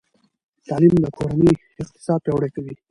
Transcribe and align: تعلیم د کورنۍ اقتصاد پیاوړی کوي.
تعلیم 0.67 0.93
د 1.03 1.05
کورنۍ 1.17 1.51
اقتصاد 1.81 2.19
پیاوړی 2.23 2.49
کوي. 2.55 2.73